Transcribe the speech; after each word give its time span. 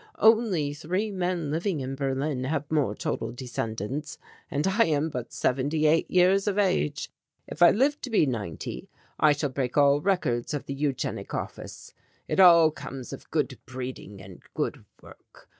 Only 0.17 0.73
three 0.73 1.11
men 1.11 1.51
living 1.51 1.79
in 1.79 1.93
Berlin 1.93 2.45
have 2.45 2.71
more 2.71 2.95
total 2.95 3.31
descendants 3.31 4.17
and 4.49 4.65
I 4.65 4.85
am 4.85 5.09
but 5.11 5.31
seventy 5.31 5.85
eight 5.85 6.09
years 6.09 6.47
of 6.47 6.57
age. 6.57 7.11
If 7.47 7.61
I 7.61 7.69
live 7.69 8.01
to 8.01 8.09
be 8.09 8.25
ninety 8.25 8.89
I 9.19 9.31
shall 9.33 9.51
break 9.51 9.77
all 9.77 10.01
records 10.01 10.55
of 10.55 10.65
the 10.65 10.73
Eugenic 10.73 11.35
Office. 11.35 11.93
It 12.27 12.39
all 12.39 12.71
comes 12.71 13.13
of 13.13 13.29
good 13.29 13.59
breeding 13.67 14.19
and 14.23 14.41
good 14.55 14.85
work. 15.03 15.47